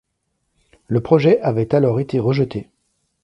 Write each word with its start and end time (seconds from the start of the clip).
Le 0.87 0.99
projet 0.99 1.39
avait 1.41 1.75
alors 1.75 1.99
été 1.99 2.17
rejeté. 2.17 2.71